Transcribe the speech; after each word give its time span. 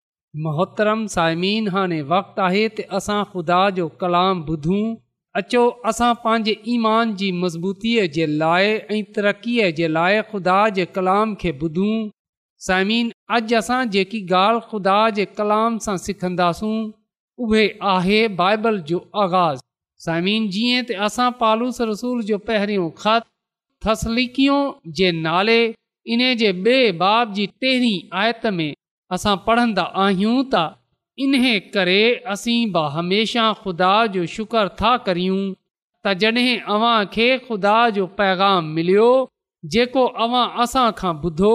मोहतरम 0.39 0.99
साइमिन 1.11 1.67
हाणे 1.71 1.95
वक़्तु 2.11 2.41
आहे 2.41 2.59
त 2.75 2.83
असां 2.97 3.15
ख़ुदा 3.31 3.55
जो 3.77 3.87
कलाम 4.01 4.43
ॿुधूं 4.51 4.83
अचो 5.39 5.63
असां 5.91 6.11
पंहिंजे 6.23 6.53
ईमान 6.73 7.11
जी 7.21 7.31
मज़बूतीअ 7.39 8.05
जे 8.17 8.25
लाइ 8.43 8.69
ऐं 8.91 9.01
तरक़ीअ 9.17 9.67
जे 9.79 9.87
लाइ 9.97 10.21
ख़ुदा 10.31 10.55
जे 10.79 10.85
कलाम 10.97 11.33
खे 11.41 11.51
ॿुधूं 11.65 11.97
साइमीन 12.67 13.09
अॼु 13.39 13.57
असां 13.61 13.81
जेकी 13.97 14.21
ॻाल्हि 14.31 14.63
ख़ुदा 14.71 14.97
जे 15.19 15.25
कलाम 15.41 15.77
सां 15.87 15.97
सिखंदासूं 16.05 16.73
उहे 17.47 17.67
आहे 17.97 18.21
बाइबल 18.43 18.79
जो 18.91 19.03
आगाज़ 19.27 19.59
साइमिन 20.07 20.47
जीअं 20.55 20.87
त 20.91 21.01
असां 21.09 21.29
पालूस 21.43 21.81
रसूल 21.93 22.23
जो 22.31 22.41
पहिरियों 22.51 22.89
ख़त 23.03 23.29
थसली 23.87 24.27
जे 25.01 25.11
नाले 25.23 25.63
इन 26.15 26.27
जे 26.43 26.55
ॿिए 26.65 26.81
बाब 27.05 27.33
जी 27.39 27.49
तेरहीं 27.65 27.97
आयत 28.23 28.45
में 28.61 28.69
असां 29.17 29.35
पढ़ंदा 29.47 29.83
आहियूं 30.03 30.37
त 30.53 30.61
इन 31.23 31.33
करे 31.73 32.01
असीं 32.33 32.59
बि 32.75 32.83
हमेशह 32.97 33.51
ख़ुदा 33.63 33.91
जो 34.13 34.25
शुक्र 34.35 34.67
था 34.81 34.91
करियूं 35.07 35.39
त 35.39 36.13
जॾहिं 36.21 36.59
अव्हांखे 36.75 37.25
ख़ुदा 37.47 37.73
जो 37.97 38.05
पैगाम 38.21 38.69
मिलियो 38.77 39.09
जेको 39.75 40.05
अवां 40.27 40.45
असांखां 40.65 41.13
ॿुधो 41.25 41.53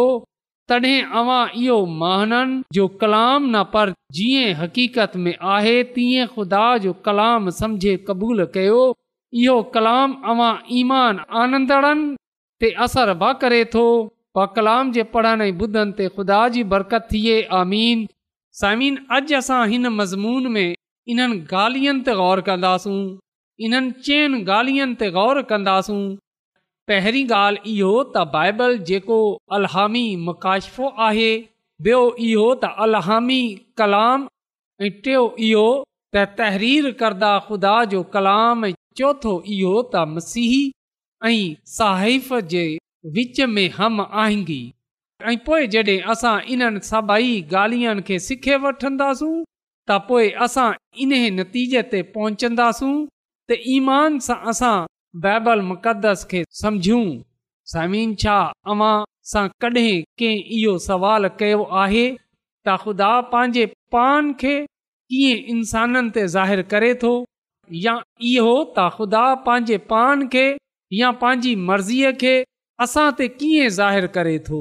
तॾहिं 0.71 0.99
अवां 1.23 1.41
इहो 1.63 1.79
महननि 2.03 2.61
जो 2.77 2.85
कलाम 3.01 3.41
न 3.55 3.63
पर 3.73 3.93
जीअं 4.19 4.55
हक़ीक़त 4.61 5.17
में 5.25 5.35
आहे 5.57 5.77
तीअं 5.97 6.27
ख़ुदा 6.35 6.65
जो 6.85 6.93
कलाम 7.09 7.51
समझे 7.61 7.97
क़बूल 8.09 8.45
कयो 8.59 8.81
इहो 9.45 9.57
कलाम 9.77 10.13
अवां 10.35 10.53
ईमान 10.81 11.19
आनंदड़नि 11.45 12.09
ते 12.65 12.69
असर 12.89 13.13
बि 13.25 13.33
करे 13.45 13.65
थो 13.77 13.85
ओ 14.39 14.45
कलाम 14.57 14.91
जे 14.95 15.03
पढ़ण 15.13 15.43
ऐं 15.43 15.53
ॿुधनि 15.61 15.93
ते 15.99 16.07
ख़ुदा 16.17 16.39
जी 16.55 16.63
बरकत 16.73 17.05
थिए 17.13 17.37
आमीन 17.59 18.01
सामिन 18.61 18.97
अॼु 19.17 19.37
असां 19.39 19.61
हिन 19.71 19.89
मज़मून 20.01 20.49
में 20.57 20.75
इन्हनि 21.15 21.39
ॻाल्हियुनि 21.61 22.03
ते 22.09 22.15
ग़ौर 22.19 22.41
कंदासूं 22.51 22.97
इन्हनि 23.69 23.95
चइनि 24.09 24.41
ॻाल्हियुनि 24.59 24.97
ते 25.03 25.09
ग़ौर 25.17 25.41
कंदासूं 25.53 25.99
पहिरीं 26.93 27.25
ॻाल्हि 27.39 27.75
इहो 27.77 27.95
त 28.05 28.29
बाइबल 28.37 28.77
जेको 28.93 29.21
अलहामी 29.59 30.05
मक़ाशफ़ो 30.29 30.91
आहे 31.09 31.31
ॿियो 31.89 32.03
इहो 32.31 32.47
त 32.53 32.75
अलहामी 32.89 33.41
कलाम 33.83 34.29
ऐं 34.87 34.93
टियों 35.07 35.27
इहो 35.51 35.67
त 36.17 36.27
तहरीर 36.43 36.93
करदा 37.05 37.33
ख़ुदा 37.51 37.77
जो 37.95 38.05
कलाम 38.19 38.71
ऐं 38.75 38.77
चोथों 39.03 39.37
इहो 39.59 39.75
त 39.83 40.09
मसीह 40.17 40.57
ऐं 41.33 42.45
जे 42.55 42.67
विच 43.15 43.41
में 43.55 43.69
हम 43.77 44.01
आंगी 44.01 44.63
ऐं 45.31 45.37
पोइ 45.47 45.67
जॾहिं 45.73 46.01
असां 46.13 46.37
इन्हनि 46.53 46.81
सभई 46.91 47.29
ॻाल्हियुनि 47.53 48.03
खे 48.07 48.19
सिखी 48.27 48.55
वठंदासूं 48.63 49.35
त 49.89 49.99
पोइ 50.09 50.31
असां 50.47 50.71
इन 51.05 51.13
नतीजे 51.39 51.83
ते 51.93 52.01
पहुचंदासूं 52.17 52.95
त 53.51 53.59
ईमान 53.75 54.19
सां 54.29 54.37
असां 54.53 54.75
बाइबल 55.27 55.61
मुक़दस 55.69 56.25
खे 56.31 56.41
सम्झूं 56.63 57.05
समीन 57.73 58.15
छा 58.23 58.37
अवां 58.75 58.95
सां 59.33 59.47
कॾहिं 59.63 60.03
कंहिं 60.19 60.43
इहो 60.61 60.77
कयो 61.45 61.63
आहे 61.85 62.05
त 62.67 62.77
ख़ुदा 62.87 63.13
पंहिंजे 63.35 63.67
पान 63.95 64.33
खे 64.43 64.57
कीअं 65.15 65.47
इंसाननि 65.57 66.15
ते 66.19 66.27
करे 66.75 66.93
थो 67.07 67.15
या 67.87 67.95
इहो 68.33 68.53
त 68.65 68.91
ख़ुदा 68.99 69.25
पंहिंजे 69.49 69.79
पान 69.95 70.29
खे 70.37 70.47
या 71.03 71.11
पंहिंजी 71.25 71.55
मर्ज़ीअ 71.71 72.13
खे 72.25 72.37
असां 72.85 73.05
ते 73.19 73.27
कीअं 73.41 73.69
ज़ाहिरु 73.77 74.09
करे 74.17 74.33
थो 74.47 74.59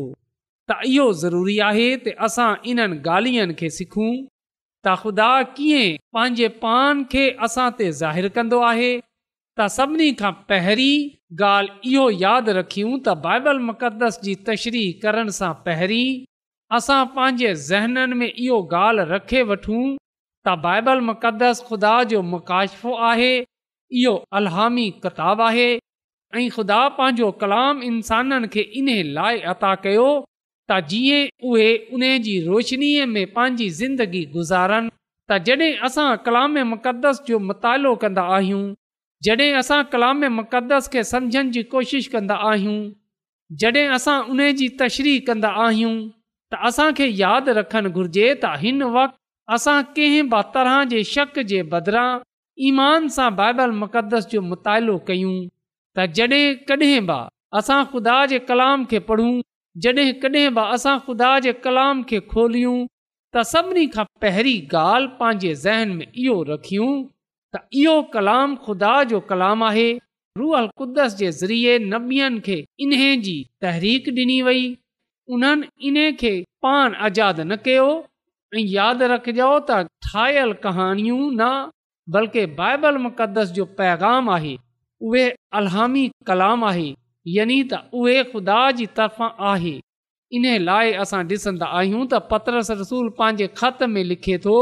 त 0.69 0.75
इहो 0.89 1.07
ज़रूरी 1.23 1.55
आहे 1.69 1.87
त 2.03 2.11
असां 2.27 2.45
इन्हनि 2.73 2.97
ॻाल्हियुनि 3.07 3.53
खे 3.61 3.69
सिखूं 3.77 4.11
त 4.11 4.95
ख़ुदा 5.01 5.31
कीअं 5.57 5.97
पंहिंजे 6.17 6.47
पान 6.63 7.03
खे 7.15 7.25
असां 7.47 7.65
ते 7.79 7.89
ज़ाहिरु 7.97 8.29
कंदो 8.37 8.61
आहे 8.69 8.87
त 9.01 9.67
सभिनी 9.77 10.07
खां 10.21 10.31
पहिरीं 10.53 10.97
ॻाल्हि 11.47 11.91
इहो 11.95 12.05
यादि 12.23 12.55
रखियूं 12.59 12.93
त 12.99 13.17
बाइबल 13.27 13.59
मुक़दस 13.71 14.19
जी 14.27 14.35
तशरी 14.49 14.85
करण 15.03 15.33
सां 15.41 15.51
पहिरीं 15.67 16.09
असां 16.79 17.01
पंहिंजे 17.17 17.53
ज़हननि 17.69 18.19
में 18.21 18.31
इहो 18.31 18.61
ॻाल्हि 18.83 19.11
रखे 19.15 19.41
वठूं 19.51 19.81
त 19.95 20.59
बाइबल 20.67 21.05
मुक़दस 21.11 21.63
ख़ुदा 21.69 21.95
जो 22.13 22.21
मुकाशफ़ो 22.35 22.95
आहे 23.11 23.33
इहो 24.03 24.15
अलामी 24.41 24.87
किताबु 25.07 25.45
आहे 25.49 25.67
ऐं 26.37 26.49
ख़ुदा 26.55 26.79
पंहिंजो 26.99 27.31
कलाम 27.41 27.81
इंसाननि 27.89 28.47
खे 28.53 28.61
इन 28.79 28.87
लाइ 29.17 29.39
अता 29.51 29.73
कयो 29.83 30.07
त 30.69 30.79
जीअं 30.91 31.21
उहे 31.51 31.67
उन 31.95 32.03
जी 32.27 32.33
रोशनीअ 32.47 33.05
में 33.13 33.25
पंहिंजी 33.35 33.67
ज़िंदगी 33.81 34.23
गुज़ारनि 34.35 34.89
त 35.31 35.37
जॾहिं 35.45 35.71
असां 35.87 36.07
कलाम 36.25 36.57
मुक़दस 36.73 37.21
जो 37.27 37.37
मुतालो 37.49 37.95
कंदा 38.03 38.23
आहियूं 38.39 38.63
जॾहिं 39.27 39.51
असां 39.61 39.79
कलाम 39.93 40.25
मुक़दस 40.39 40.87
खे 40.95 41.03
समुझण 41.11 41.51
जी 41.57 41.63
कोशिशि 41.75 42.09
कंदा 42.17 42.35
आहियूं 42.49 42.77
जॾहिं 43.63 43.87
असां 44.01 44.17
उन 44.35 44.43
जी 44.59 44.67
तशरी 44.83 45.17
कंदा 45.31 45.49
आहियूं 45.69 45.95
त 46.53 46.61
असांखे 46.71 47.07
यादि 47.23 47.55
रखणु 47.61 47.91
घुर्जे 47.99 48.27
त 48.45 48.51
हिन 48.67 48.89
वक़्ति 48.97 49.21
असां 49.55 49.77
कंहिं 49.95 50.29
बि 50.37 50.43
तरह 50.57 50.83
जे 50.93 51.01
शक 51.15 51.41
जे 51.53 51.63
बदिरां 51.75 52.09
ईमान 52.69 53.09
सां 53.17 53.29
बाइदल 53.41 53.79
मुक़दस 53.83 54.29
जो 54.35 54.45
मुतालो 54.53 54.97
कयूं 55.09 55.33
त 55.97 56.05
जॾहिं 56.15 56.55
कॾहिं 56.69 57.01
बि 57.09 57.17
असां 57.57 57.83
ख़ुदा 57.91 58.15
जे 58.31 58.37
कलाम 58.47 58.81
खे 58.93 58.99
पढ़ूं 59.09 59.33
कॾहिं 59.83 60.47
असां 60.63 60.95
ख़ुदा 61.05 61.29
जे 61.45 61.53
कलाम 61.65 62.01
खे 62.09 62.19
खोलियूं 62.33 62.77
त 63.33 63.43
सभिनी 63.51 63.85
खां 63.93 64.05
पहिरीं 64.25 64.57
ॻाल्हि 64.79 65.13
पंहिंजे 65.21 65.53
ज़हन 65.65 65.93
में 65.99 66.07
इहो 66.25 66.35
रखियूं 66.49 66.89
त 67.55 67.61
इहो 67.83 67.95
कलाम 68.15 68.55
ख़ुदा 68.65 68.93
जो 69.13 69.19
कलाम 69.29 69.63
आहे 69.69 69.87
रूअल 70.41 70.67
क़ुद्दस 70.81 71.15
जे 71.21 71.31
ज़रिए 71.39 71.77
नबीअ 71.93 72.27
खे 72.49 72.57
इन 72.87 72.97
जी 73.29 73.37
तहरीक 73.67 74.09
ॾिनी 74.19 74.39
वई 74.49 74.67
उन्हनि 75.37 75.69
इन 75.91 76.01
खे 76.23 76.33
पाण 76.67 76.99
आज़ादु 77.09 77.47
न 77.53 77.61
कयो 77.69 77.87
ऐं 78.57 78.65
यादि 78.75 79.11
रखजो 79.15 79.49
त 79.71 79.79
ठाहियल 80.11 80.53
कहाणियूं 80.67 81.21
न 81.39 81.49
बल्कि 82.17 82.45
बाइबल 82.61 83.01
मुक़दस 83.07 83.55
जो 83.61 83.65
पैगाम 83.81 84.29
आहे 84.39 84.55
उहे 85.05 85.25
अलामी 85.59 86.03
कलाम 86.27 86.63
आहे 86.67 86.85
यानी 87.37 87.57
त 87.73 87.79
उहे 88.01 88.19
ख़ुदा 88.31 88.59
जी 88.79 88.85
तरफ़ां 88.99 89.29
आहे 89.51 89.73
इन 90.37 90.45
लाइ 90.69 90.93
असां 91.03 91.19
डि॒संदा 91.31 91.65
आहियूं 91.79 92.07
त 92.13 92.55
रसूल 92.55 93.09
पंहिंजे 93.19 93.47
ख़त 93.59 93.83
में 93.95 94.01
लिखे 94.13 94.37
थो 94.45 94.55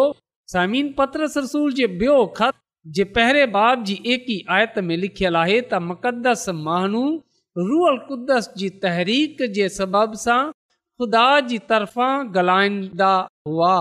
समीन 0.56 0.90
पतर 1.00 1.24
रसूल 1.44 1.74
जे 1.80 1.88
बि॒यो 2.02 2.26
ख़त 2.42 2.60
जे 2.98 3.04
पहिरे 3.18 3.46
बाब 3.56 3.84
जी 3.90 3.98
एकी 4.16 4.38
आयत 4.58 4.80
में 4.90 4.96
लिखियलु 5.06 5.42
आहे 5.46 5.60
त 5.64 5.82
मुक़दस 5.92 6.46
मानू 6.68 7.04
रुअल 7.72 7.98
कुदस 8.10 8.52
जी 8.64 8.70
तहरीक 8.86 9.44
जे 9.60 9.70
सबब 9.80 10.20
सां 10.28 10.40
ख़ुदा 10.52 11.26
जी 11.52 11.62
तरफ़ां 11.74 12.14
ॻाल्हाईंदा 12.40 13.14
हुआ 13.52 13.76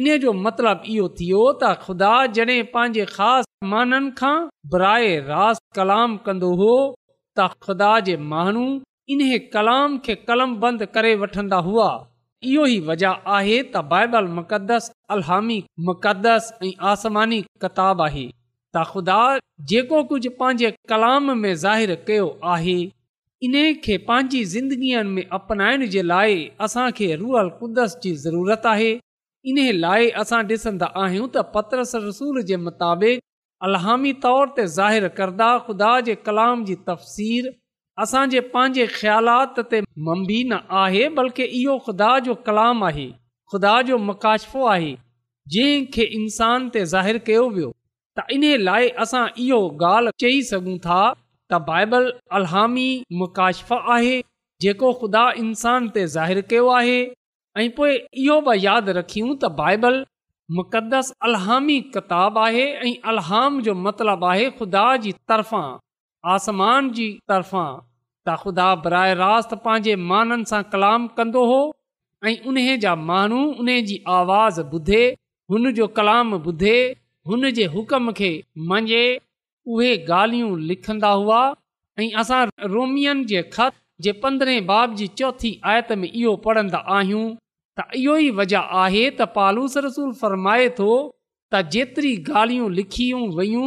इन 0.00 0.06
जो 0.22 0.32
मतिलबु 0.44 0.86
इहो 0.94 1.04
थियो 1.20 1.40
त 1.62 1.70
ख़ुदा 1.84 2.14
जॾहिं 2.38 2.62
पंहिंजे 2.72 3.04
ख़ासि 3.16 4.00
खां 4.20 4.34
बुराए 4.74 5.08
रास 5.28 5.58
कलाम 5.78 6.16
कंदो 6.26 6.50
हो 6.60 6.74
त 7.38 7.46
ख़ुदा 7.66 7.90
जे 8.08 8.16
माण्हू 8.32 8.64
इन्हे 9.14 9.38
कलाम 9.56 9.98
खे 10.06 10.14
कलम 10.30 10.54
बंदि 10.64 10.86
करे 10.96 11.14
वठंदा 11.24 11.56
हुआ 11.68 11.88
इहो 12.50 12.66
ई 12.66 12.80
वजह 12.90 13.32
आहे 13.38 13.56
त 13.62 13.84
बाइबल 13.94 14.28
मुक़दस 14.38 14.90
अल 14.92 15.16
अलहामी 15.18 15.58
मुक़दस 15.90 16.52
ऐं 16.66 16.72
आसमानी 16.92 17.40
किताब 17.66 18.04
आहे 18.10 18.26
त 18.30 18.86
ख़ुदा 18.92 19.18
जेको 19.72 20.02
कुझु 20.14 20.30
पंहिंजे 20.42 20.70
कलाम 20.94 21.32
में 21.44 21.52
ज़ाहिरु 21.66 21.98
कयो 22.10 22.30
आहे 22.54 22.78
इन 23.48 23.54
खे 23.84 23.96
पंहिंजी 24.08 24.44
ज़िंदगीअ 24.54 25.02
में 25.18 25.24
अपनाइण 25.40 25.86
जे 25.96 26.02
लाइ 26.14 26.40
असांखे 26.68 27.10
रुअल 27.24 27.48
क़ुद्दस 27.60 27.96
जी 28.02 28.14
ज़रूरत 28.24 28.66
आहे 28.72 28.90
इन 29.48 29.58
लाइ 29.80 30.08
असां 30.22 30.40
ॾिसंदा 30.48 30.86
आहियूं 31.02 31.26
त 31.34 31.42
पत्रस 31.52 31.94
रसूल 32.06 32.40
जे 32.48 32.56
मुताबिक़ 32.64 33.20
अलहामी 33.68 34.12
तौर 34.24 34.48
ते 34.58 34.66
ज़ाहिर 34.72 35.08
करदा 35.20 35.46
ख़ुदा 35.68 35.92
जे 36.08 36.14
कलाम 36.28 36.64
जी 36.70 36.74
तफ़सीर 36.90 37.48
असांजे 38.04 38.42
पंहिंजे 38.56 38.86
ख़्यालात 38.96 39.60
ते 39.70 39.80
मंभीना 40.08 40.60
आहे 40.82 41.06
बल्कि 41.20 41.44
इहो 41.60 41.76
ख़ुदा 41.86 42.08
जो 42.28 42.34
कलाम 42.48 42.84
आहे 42.90 43.06
ख़ुदा 43.54 43.72
जो 43.90 43.98
मक़ाशफ़ो 44.10 44.66
आहे 44.74 44.90
जंहिंखे 45.56 46.06
इंसान 46.20 46.68
ते 46.76 46.84
ज़ाहिरु 46.94 47.22
कयो 47.30 47.44
वियो 47.56 47.70
त 48.18 48.26
इन 48.36 48.52
लाइ 48.70 48.90
असां 49.06 49.22
इहो 49.46 49.60
ॻाल्हि 49.92 50.12
चई 50.24 50.40
सघूं 50.52 50.76
था 50.88 51.00
त 51.14 51.62
बाइबल 51.70 52.10
अलामी 52.40 52.88
मक़ाशफ़ा 53.24 53.96
आहे 53.96 54.16
जेको 54.66 54.92
ख़ुदा 55.02 55.24
इंसान 55.46 55.88
ते 55.98 56.06
ज़ाहिर 56.10 56.46
कयो 56.54 56.68
आहे 56.80 56.98
ऐं 57.58 57.68
पोइ 57.76 57.94
इहो 58.24 58.34
बि 58.48 58.52
यादि 58.66 58.92
रखियूं 58.98 59.28
त 59.42 59.48
बाइबल 59.60 59.96
मुक़द्दस 60.58 61.08
अलहामी 61.28 61.78
किताबु 61.94 62.40
आहे 62.42 62.66
ऐं 62.88 62.92
अलहाम 63.12 63.56
जो 63.68 63.74
मतिलबु 63.86 64.26
आहे 64.32 64.44
ख़ुदा 64.60 64.82
जी 65.06 65.12
तरफ़ां 65.32 65.64
आसमान 66.34 66.90
जी 66.98 67.08
तरफ़ां 67.32 67.64
त 68.28 68.36
ख़ुदा 68.42 68.68
बरा 68.84 69.02
रास्त 69.22 69.54
पंहिंजे 69.66 69.96
माननि 70.12 70.48
सां 70.52 70.62
कलाम 70.74 71.08
कंदो 71.18 71.44
हो 71.52 71.58
ऐं 72.30 72.36
उन 72.52 72.62
जा 72.86 72.94
माण्हू 73.10 73.42
उन 73.64 73.74
जी 73.90 73.98
आवाज़ 74.20 74.60
ॿुधे 74.78 75.02
हुन 75.54 75.70
जो 75.80 75.88
कलाम 75.98 76.32
ॿुधे 76.38 76.76
हुन 77.32 77.50
जे 77.58 77.64
हुकम 77.76 78.12
खे 78.20 78.32
मञे 78.74 79.04
उहे 79.74 79.90
ॻाल्हियूं 80.20 80.58
लिखंदा 80.70 81.10
हुआ 81.24 81.42
ऐं 82.00 82.10
असां 82.24 82.44
रोमियन 82.76 83.24
जे 83.34 83.42
ख़त 83.58 83.79
जे 84.04 84.12
पंद्रहें 84.24 84.66
बाब 84.66 84.94
जी 84.96 85.06
चौथी 85.20 85.50
आयत 85.70 85.90
में 86.00 86.10
इहो 86.12 86.34
पढ़ंदा 86.44 86.78
आहियूं 86.96 87.24
त 87.78 87.84
इहो 87.96 88.14
ई 88.26 88.30
वजह 88.38 88.74
आहे 88.82 89.02
त 89.10 89.26
पालूस 89.34 89.76
रसूल 89.86 90.12
फरमाए 90.22 90.68
थो 90.78 90.86
त 91.54 91.62
जेतिरी 91.74 92.12
ॻाल्हियूं 92.28 92.70
लिखियूं 92.78 93.20
वयूं 93.38 93.66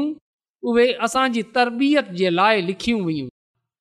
उहे 0.72 0.86
असांजी 1.08 1.44
तरबियत 1.60 2.10
जे 2.22 2.30
लाइ 2.40 2.62
लिखियूं 2.72 3.02
वियूं 3.10 3.30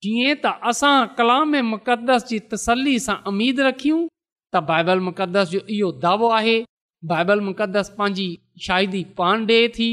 जीअं 0.07 0.35
त 0.45 0.53
असां 0.73 0.93
कलाम 1.23 1.57
ऐं 1.63 1.63
मुक़दस 1.73 2.29
जी 2.33 2.41
तसली 2.55 2.95
सां 3.07 3.17
अमीद 3.33 3.65
रखियूं 3.71 4.01
त 4.09 4.65
बाइबल 4.75 5.05
मुक़दस 5.09 5.51
जो 5.57 5.63
इहो 5.79 5.91
दावो 6.07 6.31
आहे 6.43 6.57
बाइबल 7.17 7.45
मुक़दस 7.51 7.95
पंहिंजी 8.01 8.27
शाइरी 8.69 9.05
पान 9.23 9.49
ॾे 9.57 9.61
थी 9.81 9.91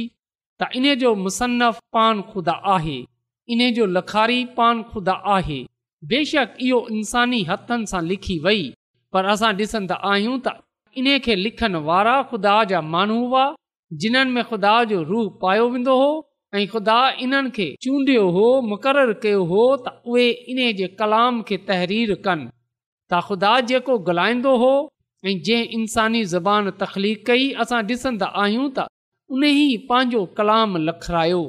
त 0.60 0.74
इन 0.82 0.94
जो 1.06 1.16
मुसनफ़ु 1.25 1.89
पान 2.00 2.22
खुदा 2.32 2.58
आहे 2.78 2.98
इन 3.58 3.68
जो 3.80 3.92
लखारी 3.98 4.39
पान 4.58 4.82
ख़ुदा 4.94 5.13
आहे 5.36 5.60
बेशक 6.08 6.51
इहो 6.65 6.77
इंसानी 6.98 7.39
हथनि 7.48 7.86
सां 7.91 8.01
लिखी 8.10 8.38
वई 8.44 8.62
पर 9.13 9.25
असां 9.34 9.50
ॾिसंदा 9.62 9.96
आहियूं 10.12 10.36
त 10.46 10.51
इन 11.01 11.08
खे 11.25 11.36
लिखनि 11.39 11.82
वारा 11.88 12.13
ख़ुदा 12.29 12.53
जा 12.72 12.79
माण्हू 12.94 13.18
हुआ 13.32 13.41
जिन्हनि 14.03 14.32
में 14.38 14.44
ख़ुदा 14.51 14.74
जो 14.91 15.01
रूह 15.10 15.27
पायो 15.41 15.65
वेंदो 15.74 15.96
हो 16.01 16.08
ऐं 16.60 16.65
ख़ुदा 16.75 17.00
इन्हनि 17.25 17.51
खे 17.58 17.68
चूंडियो 17.88 18.24
हो 18.38 18.46
मुक़ररु 18.70 19.15
कयो 19.25 19.41
हो 19.51 19.65
त 19.88 19.94
उहे 20.13 20.29
इन 20.53 20.62
जे 20.79 20.88
कलाम 21.01 21.41
खे 21.51 21.58
तहरीर 21.72 22.15
कनि 22.29 22.48
त 22.48 23.22
ख़ुदा 23.27 23.51
जेको 23.74 23.98
हो 24.63 24.72
ऐं 25.25 25.36
जंहिं 25.50 25.68
इंसानी 25.82 26.24
ज़बान 26.36 26.72
तख़लीक़ई 26.86 27.51
असां 27.65 27.82
ॾिसंदा 27.91 28.32
आहियूं 28.46 28.70
त 28.70 28.88
उन 29.38 29.44
ई 29.50 29.84
पंहिंजो 29.91 30.24
कलाम 30.39 30.82
लखरायो 30.88 31.44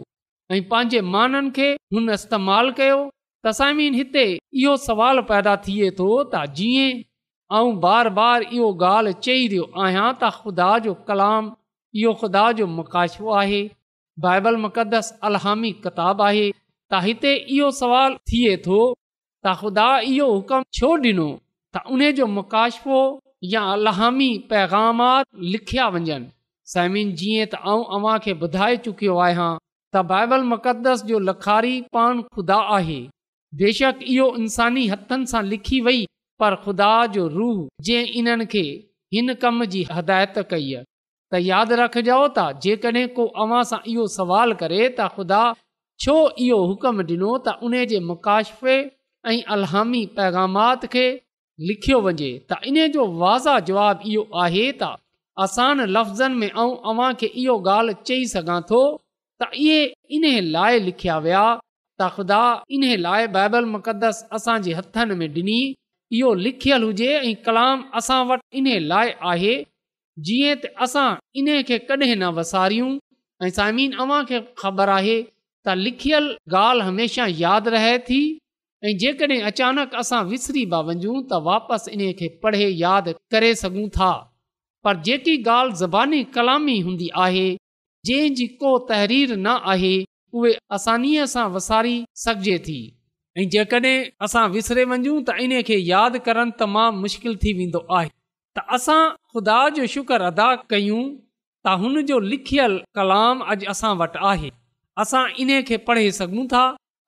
ऐं 0.54 0.60
पंहिंजे 0.74 1.06
माननि 1.14 1.56
खे 1.60 1.70
हुन 1.94 2.10
इस्तेमालु 2.18 2.76
कयो 2.82 3.00
तसामीन 3.46 3.92
साइमिन 3.92 3.94
हिते 3.98 4.22
इहो 4.62 4.72
सवालु 4.84 5.22
पैदा 5.28 5.52
थिए 5.66 5.86
थो 5.98 6.06
त 6.24 6.40
जीअं 6.56 6.96
ऐं 7.58 7.78
बार 7.84 8.08
बार 8.16 8.42
इहो 8.56 8.66
ॻाल्हि 8.86 9.12
चई 9.26 9.44
रहियो 9.52 9.68
आहियां 9.84 10.08
त 10.08 10.28
ख़ुदा 10.40 10.66
जो 10.86 10.92
कलाम 11.10 11.46
इहो 12.02 12.10
ख़ुदा 12.22 12.42
जो 12.58 12.66
मकाशो 12.72 13.30
आहे 13.42 13.60
बाइबल 14.24 14.58
मुक़दस 14.64 15.08
अल 15.30 15.38
किताबु 15.86 16.24
आहे 16.26 16.42
त 16.54 17.00
हिते 17.06 17.32
इहो 17.58 17.70
थिए 18.32 18.52
थो 18.66 18.80
त 18.96 19.54
ख़ुदा 19.62 19.86
इहो 20.16 20.26
हुकुम 20.34 20.66
छो 20.80 20.90
ॾिनो 21.06 21.28
त 21.76 21.94
उन 21.96 22.10
जो 22.20 22.28
मुकाशो 22.34 22.98
या 23.54 23.62
अलहामी 23.78 24.26
पैगामात 24.52 25.26
लिखिया 25.56 25.86
वञनि 25.96 26.18
समिन 26.74 27.14
जीअं 27.22 27.46
त 27.46 27.62
आउं 27.72 27.88
अव्हां 28.00 28.18
खे 28.28 28.36
ॿुधाए 28.48 28.76
चुकियो 28.88 29.16
आहियां 29.28 29.48
त 29.62 30.04
बाइबल 30.14 30.46
मुक़दस 30.54 31.06
जो 31.12 31.22
लखारी 31.30 31.74
पान 31.98 32.22
ख़ुदा 32.28 32.60
आहे 32.80 32.98
बेशक 33.58 33.98
इहो 34.14 34.26
इंसानी 34.40 34.82
हथनि 34.88 35.26
सां 35.32 35.42
लिखी 35.52 35.80
वई 35.86 36.04
पर 36.42 36.54
ख़ुदा 36.64 36.90
जो 37.14 37.22
रूह 37.32 37.68
जे 37.88 38.02
इन्हनि 38.20 38.46
खे 38.52 38.62
हिन 39.14 39.34
कम 39.44 39.64
जी 39.72 39.82
हदायत 39.94 40.38
कई 40.52 40.72
आहे 40.74 40.84
त 40.84 41.40
यादि 41.46 41.74
रखजो 41.80 42.18
त 42.36 42.44
जेकॾहिं 42.66 43.06
को 43.16 43.26
अव्हां 43.44 43.62
सां 43.70 43.78
इहो 43.94 44.06
सवाल 44.16 44.54
करे 44.60 44.78
त 44.84 45.08
ख़ुदा 45.16 45.42
छो 46.04 46.14
इहो 46.44 46.58
हुकम 46.72 47.02
ॾिनो 47.06 47.32
त 47.48 47.54
उन 47.70 47.76
जे 47.94 48.00
मुकाशफ़े 48.12 48.76
ऐं 49.32 49.42
अलामी 49.56 50.04
पैगामात 50.20 50.86
खे 50.96 51.04
लिखियो 51.72 52.00
वञे 52.06 52.30
त 52.52 52.72
इन 52.72 52.86
जो 52.98 53.06
वाज़ा 53.24 53.58
जवाब 53.72 54.06
इहो 54.12 54.22
आहे 54.44 54.64
त 54.82 54.92
आसान 55.48 55.80
लफ़्ज़नि 55.98 56.44
में 56.44 56.46
ऐं 56.50 56.68
अवां 56.94 57.10
खे 57.24 57.32
इहो 57.44 57.58
ॻाल्हि 57.74 57.96
चई 58.12 58.30
सघां 58.36 58.60
थो 58.70 58.84
त 59.42 59.50
इहे 59.64 59.82
इन 60.20 60.30
लाइ 60.54 60.80
लिखिया 60.86 61.18
विया 61.26 61.44
ख़ुदा 62.08 62.42
इन 62.76 62.82
लाइ 63.00 63.26
बाइबल 63.36 63.64
मुक़दस 63.72 64.26
असांजे 64.32 64.72
हथनि 64.74 65.14
में 65.14 65.26
ॾिनी 65.34 65.58
इहो 66.18 66.32
लिखियलु 66.44 66.86
हुजे 66.86 67.10
ऐं 67.28 67.34
कलाम 67.46 67.84
असां 67.98 68.24
वटि 68.26 68.58
इन 68.58 68.68
लाइ 68.88 69.08
आहे 69.30 69.54
जीअं 70.26 70.54
त 70.62 70.70
असां 70.86 71.08
इन 71.40 71.48
खे 71.70 71.78
कॾहिं 71.90 72.16
न 72.16 72.30
वसारियूं 72.38 72.90
ऐं 73.44 73.50
साइमीन 73.58 73.92
अवां 74.04 74.24
खे 74.30 74.40
ख़बर 74.62 74.88
आहे 74.98 75.16
त 75.66 75.76
लिखियलु 75.84 76.34
ॻाल्हि 76.60 76.86
हमेशह 76.88 77.34
यादि 77.44 77.70
रहे 77.76 77.96
थी 78.10 78.20
ऐं 78.84 78.96
जेकॾहिं 79.04 79.40
अचानक 79.52 79.94
असां 80.02 80.24
विसरी 80.32 80.64
पिया 80.74 80.80
वञूं 80.90 81.16
त 81.32 81.40
वापसि 81.48 81.90
इन 81.98 82.12
खे 82.20 82.28
पढ़े 82.42 82.68
यादि 82.84 83.12
करे 83.32 83.54
सघूं 83.62 83.88
था 83.98 84.12
पर 84.84 85.00
जेकी 85.06 85.36
ॻाल्हि 85.42 85.76
ज़बानी 85.84 86.22
कलामी 86.36 86.78
हूंदी 86.86 87.08
आहे 87.26 87.48
जंहिंजी 88.08 88.46
को 88.62 88.78
तहरीर 88.90 89.36
न 89.36 89.58
आहे 89.74 89.96
उहेसानीअ 90.38 91.24
सां 91.34 91.44
वसारी 91.54 91.94
सघिजे 92.24 92.58
थी 92.66 92.80
ऐं 93.40 93.46
जेकॾहिं 93.54 93.96
असां 94.26 94.44
विसरे 94.56 94.84
वञूं 94.90 95.16
त 95.28 95.34
इन 95.46 95.52
खे 95.70 95.76
यादि 95.92 96.18
करणु 96.28 96.54
तमामु 96.62 97.00
मुश्किल 97.04 97.36
थी 97.44 97.52
वेंदो 97.60 97.80
आहे 97.98 98.08
त 98.58 98.64
असां 98.76 99.00
ख़ुदा 99.32 99.58
जो 99.78 99.86
शुक्र 99.94 100.20
अदा 100.32 100.48
कयूं 100.74 101.02
त 101.66 101.76
हुन 101.82 102.00
जो 102.10 102.18
लिखियलु 102.30 102.78
कलाम 103.00 103.44
अॼु 103.54 103.70
असां 103.74 103.92
वटि 104.02 104.24
आहे 104.32 104.50
असां 105.04 105.24
इन 105.44 105.50
खे 105.70 105.76
पढ़े 105.90 106.06
सघूं 106.20 106.46
था 106.54 106.62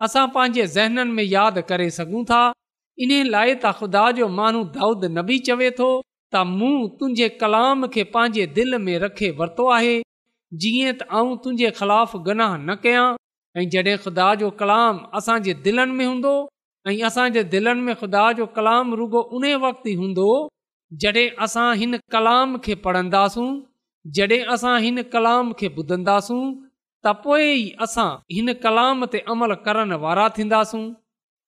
असां 0.08 0.26
पंहिंजे 0.36 0.66
ज़हननि 0.76 1.12
में 1.18 1.26
यादि 1.36 1.62
करे 1.70 1.88
सघूं 1.98 2.24
था 2.32 2.42
इन 3.04 3.12
लाइ 3.34 3.54
त 3.60 3.74
ख़ुदा 3.80 4.04
जो 4.20 4.28
माण्हू 4.40 4.62
दाऊद 4.78 5.04
नबी 5.18 5.38
चवे 5.50 5.70
थो 5.80 5.90
त 6.32 6.46
मूं 6.56 6.72
तुंहिंजे 7.00 7.28
कलाम 7.44 7.86
खे 7.96 8.04
पंहिंजे 8.16 8.46
दिलि 8.58 8.78
में 8.88 8.94
रखे 9.04 9.28
वरितो 9.42 9.68
आहे 9.78 9.94
जीअं 10.60 10.92
त 10.98 11.04
आउं 11.18 11.36
तुंहिंजे 11.44 11.68
ख़िलाफ़ु 11.76 12.18
गनाह 12.28 12.56
न 12.62 12.74
कयां 12.82 13.04
ऐं 13.58 13.62
जॾहिं 13.74 13.96
ख़ुदा 14.06 14.24
जो 14.40 14.48
कलाम 14.62 14.98
असांजे 15.20 15.52
दिलनि 15.66 15.94
में 15.98 16.04
हूंदो 16.06 16.32
ऐं 16.90 16.94
असांजे 17.08 17.44
दिलनि 17.54 17.84
में 17.86 17.94
ख़ुदा 18.02 18.24
जो 18.40 18.46
कलाम 18.58 18.92
रुगो 19.00 19.20
उन 19.38 19.44
वक़्त 19.62 19.86
ई 19.86 19.94
हूंदो 20.02 20.26
जॾहिं 21.04 21.28
असां 21.46 21.68
हिन 21.82 21.98
कलाम 22.16 22.56
खे 22.66 22.74
पढ़ंदासूं 22.86 23.46
जॾहिं 24.18 24.40
असां 24.56 24.74
हिन 24.86 25.02
कलाम 25.16 25.52
खे 25.62 25.68
ॿुधंदासूं 25.78 26.42
त 27.06 27.14
पोइ 27.24 27.48
असां 27.88 28.08
हिन 28.36 28.52
कलाम 28.68 29.04
ते 29.16 29.24
अमल 29.34 29.54
करण 29.68 29.92
वारा 30.06 30.28
थींदासूं 30.38 30.84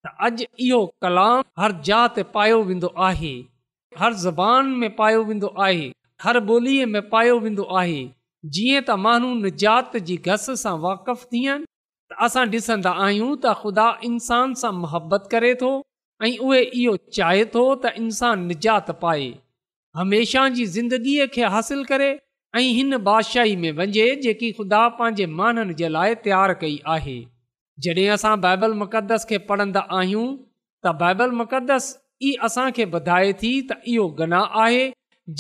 त 0.07 0.15
अॼु 0.29 0.49
इहो 0.69 0.81
कलाम 1.05 1.39
हर 1.63 1.77
जाति 1.93 2.23
पायो 2.41 2.59
वेंदो 2.73 2.93
आहे 3.13 3.35
हर 4.03 4.19
ज़बान 4.27 4.75
में 4.83 4.91
पायो 5.03 5.23
वेंदो 5.33 5.53
आहे 5.71 5.87
हर 6.25 6.45
ॿोलीअ 6.51 6.91
में 6.97 7.03
पायो 7.15 7.39
वेंदो 7.47 7.69
आहे 7.81 8.03
जीअं 8.53 8.81
त 8.89 8.97
माण्हू 9.05 9.33
निजात 9.43 9.97
जी 10.09 10.17
घस 10.31 10.47
सां 10.63 10.73
वाक़ुफ़ु 10.81 11.29
थियनि 11.35 11.65
त 12.13 12.17
असां 12.27 12.43
ॾिसंदा 12.55 12.91
आहियूं 13.05 13.29
त 13.45 13.53
ख़ुदा 13.61 13.87
इंसान 14.09 14.53
सां 14.63 14.73
मुहबत 14.81 15.29
करे 15.35 15.53
थो 15.63 15.71
ऐं 16.27 16.37
उहे 16.49 16.59
इहो 16.81 16.97
चाहे 17.19 17.45
थो 17.55 17.63
त 17.85 17.93
इंसानु 18.03 18.45
निजात 18.51 18.91
पाए 19.05 19.31
हमेशह 20.01 20.49
जी 20.59 20.67
ज़िंदगीअ 20.75 21.29
खे 21.39 21.49
हासिलु 21.57 21.87
करे 21.93 22.11
ऐं 22.61 22.67
हिन 22.81 22.99
बादशाही 23.09 23.57
में 23.65 23.71
वञे 23.81 24.05
जेकी 24.27 24.53
ख़ुदा 24.61 24.83
पंहिंजे 25.01 25.27
माननि 25.39 25.79
जे 25.81 25.91
लाइ 25.97 26.19
तयारु 26.29 26.59
कई 26.67 26.77
आहे 26.99 27.17
जॾहिं 27.87 28.07
असां 28.21 28.35
बाइबल 28.47 28.77
मुक़दस 28.85 29.29
खे 29.35 29.39
पढ़ंदा 29.51 29.87
आहियूं 30.03 30.27
तबल 30.89 31.33
मु 31.39 31.39
मुक़दस 31.43 31.89
ई 32.29 32.37
असांखे 32.51 32.85
ॿुधाए 33.01 33.33
थी 33.43 33.51
त 33.71 33.81
इहो 33.95 34.07
गना 34.23 34.45
आहे 34.69 34.85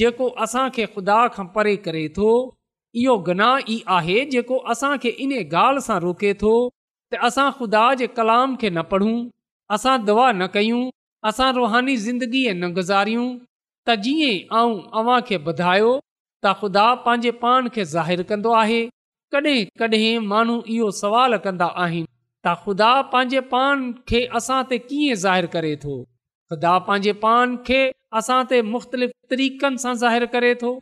जेको 0.00 0.34
असांखे 0.48 0.88
ख़ुदा 0.98 1.22
खां 1.38 1.44
परे 1.58 1.76
करे 1.86 2.02
थो 2.18 2.30
इहो 3.02 3.14
गनाह 3.26 3.54
ई 3.68 3.82
आहे 3.96 4.14
जेको 4.32 4.56
असांखे 4.72 5.08
इन 5.24 5.32
ॻाल्हि 5.38 5.80
सां 5.86 5.98
रोके 6.02 6.32
थो 6.42 6.50
त 7.14 7.20
असां 7.28 7.46
ख़ुदा 7.60 7.80
जे 8.02 8.06
कलाम 8.18 8.54
खे 8.62 8.70
न 8.70 8.84
पढ़ूं 8.92 9.14
असां 9.76 9.94
दुआ 10.10 10.26
न 10.34 10.46
कयूं 10.56 10.82
असां 11.30 11.48
रुहानी 11.56 11.96
ज़िंदगीअ 12.04 12.52
न 12.52 12.70
गुज़ारियूं 12.76 13.26
त 13.88 13.96
जीअं 14.06 14.36
ऐं 14.60 15.42
ॿुधायो 15.48 15.88
त 15.96 16.54
ख़ुदा 16.62 16.86
पंहिंजे 17.08 17.34
पाण 17.42 17.68
खे 17.78 17.84
ज़ाहिरु 17.94 18.28
कंदो 18.30 18.54
आहे 18.60 18.78
कॾहिं 19.36 19.58
कॾहिं 19.82 20.14
माण्हू 20.34 20.56
इहो 20.76 20.90
सुवाल 21.02 21.36
कंदा 21.48 21.70
आहिनि 21.86 22.08
त 22.10 22.54
ख़ुदा 22.64 22.92
पंहिंजे 23.14 23.44
पाण 23.54 23.84
खे 24.12 24.22
असां 24.42 24.62
ते 24.74 24.80
कीअं 24.86 25.20
ज़ाहिरु 25.26 25.52
करे 25.58 25.74
थो 25.86 25.98
ख़ुदा 26.02 26.78
पंहिंजे 26.88 27.18
पाण 27.28 27.58
खे 27.70 27.82
असां 28.22 28.42
ते 28.54 28.62
मुख़्तलिफ़ 28.76 29.14
तरीक़नि 29.34 29.86
सां 29.86 29.96
ज़ाहिरु 30.06 30.34
करे 30.38 30.54
थो 30.64 30.74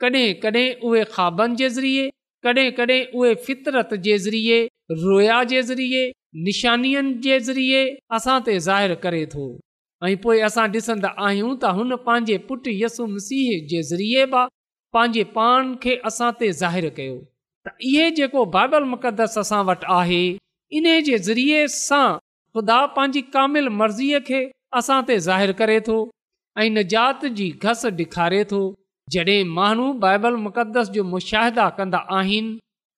कॾहिं 0.00 0.32
कॾहिं 0.40 0.66
उहे 0.88 1.04
ख्वाबनि 1.12 1.56
जे 1.60 1.68
ज़रिए 1.76 2.08
कॾहिं 2.46 2.70
कॾहिं 2.78 3.00
उहे 3.20 3.34
फितरत 3.46 3.94
जे 4.06 4.18
ज़रिए 4.24 4.58
रोया 5.04 5.38
जे 5.52 5.62
ज़रिए 5.68 6.02
निशानीअनि 6.48 7.12
जे 7.26 7.38
ज़रिए 7.46 7.78
असां 8.18 8.38
ते 8.48 8.56
ज़ाहिरु 8.66 8.96
करे 9.04 9.22
थो 9.34 9.46
ऐं 10.04 10.16
पोइ 10.26 10.40
असां 10.48 10.66
ॾिसंदा 10.74 11.12
आहियूं 11.28 11.54
त 11.56 11.72
हुन 11.80 11.96
पंहिंजे 12.10 12.38
पुटु 12.50 12.74
यसु 12.82 13.06
मसीह 13.14 13.56
जे 13.72 13.80
ज़रिए 13.94 14.26
बि 14.36 14.44
पंहिंजे 14.96 15.24
पाण 15.38 15.72
खे 15.86 15.96
असां 16.12 16.30
ते 16.44 16.50
ज़ाहिरु 16.62 16.92
कयो 17.00 17.16
त 17.68 17.74
इहे 17.94 18.10
जेको 18.20 18.44
बाइबल 18.60 18.90
मुक़दस 18.94 19.40
असां 19.46 19.62
वटि 19.70 19.90
आहे 19.98 20.20
इन 20.80 20.92
जे 21.10 21.18
ज़रिए 21.30 21.66
सां 21.80 22.04
ख़ुदा 22.16 22.82
पंहिंजी 22.98 23.24
कामिल 23.38 23.72
मर्ज़ीअ 23.82 24.26
खे 24.32 24.44
असां 24.82 25.00
ते 25.10 25.18
ज़ाहिर 25.28 25.60
करे 25.62 25.80
थो 25.92 25.98
ऐं 26.58 26.74
निजात 26.80 27.28
जी 27.40 27.52
घस 27.62 27.90
ॾेखारे 28.02 28.44
थो 28.52 28.62
जॾहिं 29.12 29.44
माण्हू 29.54 29.92
बाइबल 30.02 30.36
मुक़दस 30.44 30.88
जो 30.94 31.02
मुशाहिदा 31.14 31.68
कंदा 31.78 31.98
आहिनि 32.18 32.54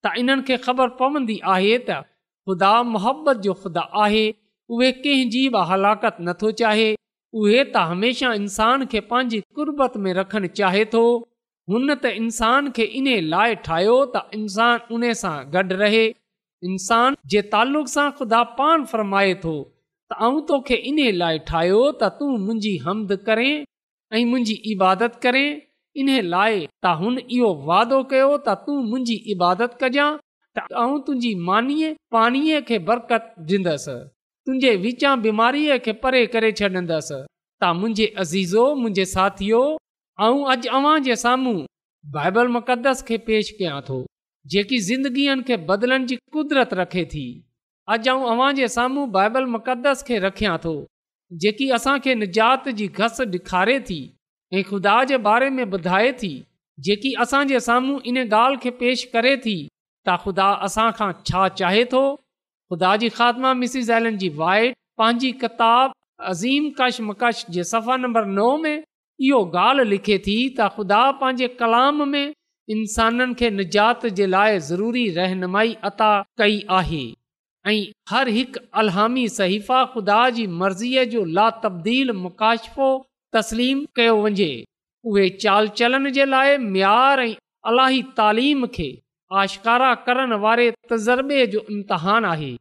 त 0.06 0.12
इन्हनि 0.20 0.42
खे 0.48 0.56
ख़बर 0.66 0.88
पवंदी 1.00 1.34
आहे 1.54 1.72
त 1.88 2.02
ख़ुदा 2.48 2.72
मुहबत 2.94 3.36
जो 3.46 3.54
ख़ुदा 3.62 3.80
आहे 4.04 4.22
उहे 4.76 4.90
कंहिंजी 5.04 5.42
बि 5.56 5.64
हलाकत 5.72 6.16
नथो 6.28 6.50
चाहे 6.60 6.86
उहे 7.40 7.64
त 7.74 7.84
हमेशह 7.92 8.38
इंसान 8.42 8.86
खे 8.94 9.00
पंहिंजी 9.10 9.40
कुर्बत 9.58 9.96
में 10.06 10.12
रखणु 10.20 10.48
चाहे 10.60 10.84
थो 10.94 11.02
हुन 11.72 11.94
त 11.94 12.14
इंसान 12.22 12.70
खे 12.78 12.84
इन 13.02 13.10
लाइ 13.34 13.58
ठाहियो 13.68 13.98
त 14.16 14.40
इंसान 14.40 14.90
उन 14.98 15.10
सां 15.22 15.36
गॾु 15.56 15.78
रहे 15.84 16.06
इंसान 16.70 17.20
जे 17.34 17.42
तालुक़ 17.56 17.92
सां 17.98 18.08
ख़ुदा 18.20 18.42
पान 18.62 18.88
फरमाए 18.96 19.36
थो 19.46 19.54
त 20.08 20.22
ऐं 20.30 20.40
तोखे 20.52 20.80
इन 20.92 21.04
लाइ 21.24 21.44
ठाहियो 21.54 21.84
त 21.92 22.14
तूं 22.22 22.32
मुंहिंजी 22.50 22.76
हमद 22.90 23.16
करें 23.30 23.48
ऐं 23.56 24.24
मुंहिंजी 24.32 24.62
इबादत 24.76 25.24
करें 25.26 25.48
इन 25.96 26.08
लाइ 26.28 26.66
त 26.84 26.94
हुन 27.00 27.18
इहो 27.18 27.52
वाइदो 27.68 28.02
कयो 28.10 28.26
त 28.38 28.54
तूं 28.66 28.74
मुंहिंजी 28.90 29.14
इबादत 29.34 29.78
कजांइ 29.82 30.16
त 30.58 30.64
ऐं 30.82 31.00
तुंहिंजी 31.06 31.34
मानी 31.48 31.76
पाणीअ 32.16 32.60
खे 32.68 32.78
बरकत 32.90 33.30
ॾींदसि 33.54 33.94
तुंहिंजे 34.46 34.74
विचां 34.84 35.12
बीमारीअ 35.24 35.78
खे 35.84 35.92
परे 36.02 36.24
करे 36.34 36.50
छ्ॾंदसि 36.60 37.18
तव्हां 37.60 37.74
मुंहिंजे 37.80 38.06
अज़ीज़ो 38.24 38.64
मुंहिंजे 38.82 39.04
साथियो 39.14 39.62
ऐं 40.26 40.26
अॼु 40.26 40.68
अवां 40.80 40.96
जे 41.08 41.16
साम्हूं 41.24 41.56
बाइबल 42.18 42.46
मुक़दस 42.58 43.02
खे 43.08 43.16
पेश 43.28 43.50
कयां 43.58 43.80
थो 43.88 43.98
जेकी 44.52 44.78
ज़िंदगीअ 44.90 45.36
खे 45.48 45.56
बदिलण 45.70 46.06
जी 46.10 46.16
कुदरत 46.36 46.74
रखे 46.82 47.04
थी 47.14 47.26
अॼु 47.94 48.14
ऐं 48.14 48.20
अवां 48.34 48.52
जे 48.60 48.68
साम्हूं 48.76 49.10
बाइबल 49.18 49.46
मुक़दस 49.56 50.02
खे 50.10 50.18
रखियां 50.28 50.56
थो 50.66 50.76
जेकी 51.44 51.68
असांखे 51.80 52.14
निजात 52.24 52.68
जी 52.80 52.86
घस 53.04 53.20
ॾेखारे 53.32 53.78
थी 53.90 54.00
ऐं 54.54 54.62
ख़ुदा 54.64 55.02
जे 55.04 55.16
बारे 55.26 55.48
में 55.50 55.64
ॿुधाए 55.64 56.12
थी 56.22 56.28
जेकी 56.84 57.12
असांजे 57.20 57.60
साम्हूं 57.60 57.98
इन 58.06 58.18
ॻाल्हि 58.18 58.58
खे 58.62 58.70
पेश 58.82 59.02
करे 59.14 59.36
थी 59.44 59.56
त 60.08 60.16
ख़ुदा 60.24 60.48
असां 60.68 60.90
खां 61.00 61.10
छा 61.30 61.48
चाहे 61.60 61.84
थो 61.92 62.02
ख़ुदा 62.72 62.96
जी 63.02 63.08
ख़ात्मा 63.16 63.52
मिसी 63.62 63.82
एलन 63.96 64.16
जी 64.22 64.28
वाइट 64.42 64.76
पंहिंजी 64.98 65.32
किताब 65.42 65.92
अज़ीम 66.32 66.70
कश 66.80 67.00
मकश 67.08 67.44
जे 67.56 67.64
सफ़ा 67.72 67.96
नंबर 68.06 68.24
नौ 68.38 68.48
में 68.64 68.72
इहो 68.76 69.40
ॻाल्हि 69.64 69.84
लिखे 69.90 70.18
थी 70.26 70.36
त 70.36 70.70
ख़ुदा 70.76 71.02
पंहिंजे 71.24 71.48
कलाम 71.62 72.08
में 72.14 72.26
इंसाननि 72.76 73.34
खे 73.42 73.50
निजात 73.60 74.06
जे 74.20 74.26
लाइ 74.36 74.58
ज़रूरी 74.70 75.04
रहनुमाई 75.18 75.76
अता 75.90 76.10
कई 76.42 76.56
आहे 76.78 77.02
ऐं 77.72 77.76
हर 78.14 78.28
हिकु 78.38 78.64
अलहामी 78.84 79.28
सहीफ़ा 79.36 79.84
ख़ुदा 79.94 80.20
जी 80.40 80.46
मर्ज़ीअ 80.62 81.04
जो 81.16 81.24
ला 81.38 81.48
तब्दील 81.66 82.12
मुकाशफ़ो 82.24 82.90
तस्लीम 83.36 83.84
कयो 83.96 84.14
वञे 84.24 84.50
उहे 85.10 85.28
चाल 85.42 85.68
चलन 85.80 86.10
जे 86.18 86.24
लाइ 86.34 86.56
म्यार 86.76 87.20
ऐं 87.20 87.34
अलाही 87.70 88.02
तालीम 88.20 88.66
खे 88.76 88.86
आशकारा 89.40 89.94
करण 90.06 90.32
वारे 90.44 90.70
तज़रबे 90.92 91.46
जो 91.54 91.64
इम्तिहानु 91.74 92.28
आहे 92.30 92.52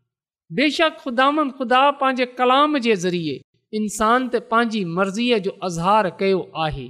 बेशक 0.57 0.97
ख़ुदा 1.03 1.27
ख़ुदा 1.59 1.81
पंहिंजे 2.01 2.25
कलाम 2.41 2.77
जे 2.87 2.95
ज़रिए 3.03 3.35
इंसान 3.79 4.27
ते 4.33 4.39
पंहिंजी 4.51 4.83
मर्ज़ीअ 4.97 5.39
जो 5.47 5.51
अज़हार 5.69 6.09
कयो 6.21 6.41
आहे 6.65 6.87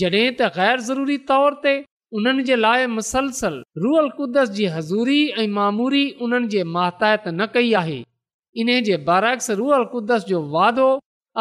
जॾहिं 0.00 0.24
त 0.38 0.48
ग़ैर 0.56 0.80
ज़रूरी 0.88 1.18
तौर 1.32 1.58
ते 1.66 1.74
उन्हनि 2.20 2.42
जे 2.50 2.56
लाइ 2.64 2.86
मुसलसल 2.98 3.56
रुअल 3.84 4.08
कुदस 4.18 4.50
जी 4.58 4.66
हज़ूरी 4.76 5.20
ऐं 5.44 5.48
मामूरी 5.60 6.02
उन्हनि 6.26 6.48
जे 6.56 6.64
महताइत 6.76 7.28
न 7.40 7.48
कई 7.58 7.72
आहे 7.82 7.98
इन 8.64 8.72
जे 8.90 8.96
बरक्स 9.10 9.50
रुअल 9.62 9.84
कुदस 9.94 10.26
जो 10.32 10.42
वादो 10.56 10.90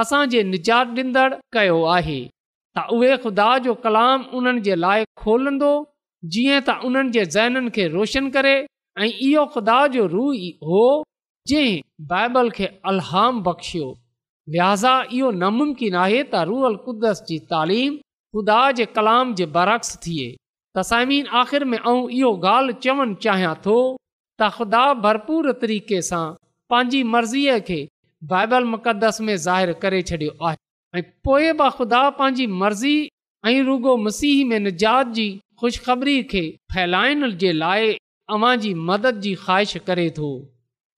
असांजे 0.01 0.42
निजात 0.44 0.86
ॾींदड़ 0.98 1.33
कयो 1.53 1.81
आहे 1.98 2.20
त 2.75 2.79
उहे 2.96 3.16
ख़ुदा 3.24 3.50
जो 3.68 3.74
कलाम 3.83 4.24
उन्हनि 4.38 4.62
जे 4.66 4.75
लाइ 4.79 5.03
खोलंदो 5.22 5.70
जीअं 6.31 6.60
त 6.68 6.72
उन्हनि 6.90 7.10
जे 7.16 7.24
ज़हननि 7.36 7.70
खे 7.75 7.88
रोशन 7.96 8.29
करे 8.36 8.53
ऐं 9.03 9.07
इहो 9.29 9.46
ख़ुदा 9.53 9.77
जो 9.96 10.03
रू 10.14 10.25
हो 10.68 10.83
जंहिं 11.51 11.81
बाइबल 12.14 12.50
खे 12.60 12.68
अलहाम 12.92 13.42
बख़्शियो 13.48 13.90
लिहाज़ा 14.57 14.94
इहो 15.20 15.31
नामुमकिन 15.46 15.96
आहे 16.03 16.22
त 16.31 16.44
रूहल 16.51 16.75
क़ुदस 16.86 17.24
जी 17.31 17.38
तालीम 17.53 17.98
ख़ुदा 18.33 18.62
जे 18.81 18.86
कलाम 19.00 19.33
जे 19.42 19.46
बरक्स 19.57 19.92
थिए 20.05 20.29
तसामीन 20.79 21.33
आख़िर 21.42 21.64
में 21.74 21.77
आऊं 21.79 22.05
इहो 22.20 22.31
ॻाल्हि 22.48 22.79
चवणु 22.88 23.20
चाहियां 23.27 23.55
थो 23.68 23.77
त 23.98 24.50
ख़ुदा 24.60 24.86
भरपूर 25.07 25.51
तरीक़े 25.66 26.01
सां 26.12 26.25
पंहिंजी 26.74 27.03
मर्ज़ीअ 27.16 27.57
खे 27.72 27.81
बाइबल 28.24 28.64
मुक़दस 28.66 29.20
में 29.22 29.36
ज़ाहिर 29.38 29.72
करे 29.82 30.01
छॾियो 30.01 30.32
आहे 30.48 31.00
ऐं 31.00 31.01
पोइ 31.24 31.51
बि 31.60 31.70
ख़ुदा 31.77 32.10
पंहिंजी 32.20 32.46
मर्ज़ी 32.62 33.08
ऐं 33.48 33.62
रुगो 33.66 33.96
मसीह 34.03 34.46
में 34.50 34.60
निजात 34.60 35.08
जी 35.18 35.30
ख़ुशख़बरी 35.62 36.22
खे 36.32 36.42
फैलाइण 36.74 37.30
जे 37.44 37.51
लाइ 37.53 37.92
अव्हां 38.38 38.56
जी 38.64 38.74
मदद 38.88 39.20
जी 39.25 39.34
ख़्वाहिश 39.44 39.77
करे 39.90 40.10
थो 40.18 40.30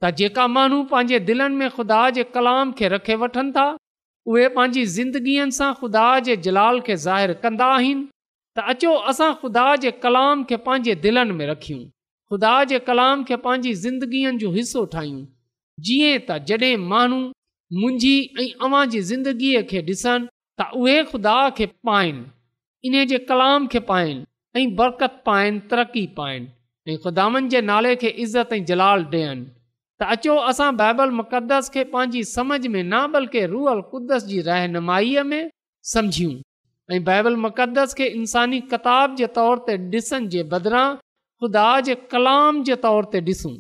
त 0.04 0.12
जेका 0.22 0.46
माण्हू 0.54 0.82
पंहिंजे 0.94 1.20
दिलनि 1.32 1.56
में 1.64 1.70
ख़ुदा 1.70 2.00
जे 2.20 2.24
कलाम 2.38 2.72
खे 2.82 2.88
रखे 2.96 3.16
वठनि 3.26 3.52
था 3.58 3.66
उहे 4.34 4.48
पंहिंजी 4.60 4.86
ज़िंदगीअ 4.96 5.50
सां 5.60 5.72
ख़ुदा 5.82 6.06
जे 6.30 6.38
जलाल 6.48 6.80
खे 6.90 6.96
ज़ाहिरु 7.08 7.34
कंदा 7.44 7.68
आहिनि 7.80 8.06
त 8.60 8.66
अचो 8.76 8.94
असां 9.14 9.32
ख़ुदा 9.44 9.66
जे 9.88 9.92
कलाम 10.08 10.48
खे 10.54 10.62
पंहिंजे 10.70 10.96
दिलनि 11.08 11.36
में 11.42 11.46
रखियूं 11.52 11.84
ख़ुदा 11.90 12.54
जे 12.74 12.80
कलाम 12.92 13.28
खे 13.32 13.40
पंहिंजी 13.50 13.74
ज़िंदगीअ 13.88 14.34
जो 14.46 14.52
हिसो 14.58 14.86
जीअं 15.88 16.20
त 16.30 16.38
जॾहिं 16.48 16.76
माण्हू 16.94 17.20
मुंहिंजी 17.82 18.16
ऐं 18.42 18.48
अवां 18.68 18.86
जी 18.94 19.00
ज़िंदगीअ 19.12 19.62
खे 19.72 19.82
ॾिसनि 19.92 20.28
त 20.62 20.68
उहे 20.84 20.96
ख़ुदा 21.12 21.36
खे 21.58 21.66
पाइनि 21.90 22.24
इन 22.90 23.06
जे 23.12 23.18
कलाम 23.30 23.68
खे 23.74 23.80
पाइनि 23.92 24.26
ऐं 24.62 24.66
बरक़त 24.80 25.22
पाइनि 25.28 25.60
तरक़ी 25.72 26.06
पाइनि 26.18 26.92
ऐं 26.94 26.98
ख़ुदानि 27.06 27.48
जे 27.54 27.62
नाले 27.72 27.96
खे 28.04 28.10
इज़त 28.26 28.54
ऐं 28.58 28.64
जलाल 28.72 29.06
ॾियनि 29.14 29.46
त 30.02 30.10
अचो 30.18 30.36
असां 30.54 30.70
बाइबल 30.82 31.10
मुक़दस 31.22 31.70
खे 31.76 31.84
पंहिंजी 31.94 32.24
समझ 32.34 32.60
में 32.76 32.84
न 32.84 33.06
बल्कि 33.16 33.46
रूअल 33.54 33.82
क़ुदस 33.94 34.26
जी 34.34 34.42
रहनुमाईअ 34.50 35.24
में 35.32 35.42
सम्झूं 35.94 36.34
ऐं 36.96 37.04
बाइबल 37.14 37.36
मुक़ददस 37.46 37.94
खे 38.02 38.06
इंसानी 38.20 38.60
किताब 38.76 39.16
जे 39.24 39.28
तौर 39.40 39.64
ते 39.70 39.76
ॾिसण 39.98 40.28
जे 40.36 40.44
बदिरां 40.54 40.86
ख़ुदा 41.44 41.68
जे 41.90 41.96
कलाम 42.16 42.64
जे 42.70 42.76
तौर 42.86 43.10
ते 43.16 43.22
ॾिसूं 43.34 43.54